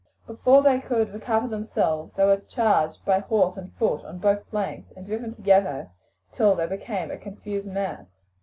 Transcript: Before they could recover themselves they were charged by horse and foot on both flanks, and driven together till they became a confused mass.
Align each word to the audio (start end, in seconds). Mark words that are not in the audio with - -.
Before 0.25 0.63
they 0.63 0.79
could 0.79 1.13
recover 1.13 1.47
themselves 1.47 2.13
they 2.15 2.25
were 2.25 2.37
charged 2.37 3.05
by 3.05 3.19
horse 3.19 3.55
and 3.55 3.71
foot 3.75 4.03
on 4.03 4.17
both 4.17 4.47
flanks, 4.47 4.91
and 4.97 5.05
driven 5.05 5.31
together 5.31 5.91
till 6.31 6.55
they 6.55 6.65
became 6.65 7.11
a 7.11 7.19
confused 7.19 7.69
mass. 7.69 8.07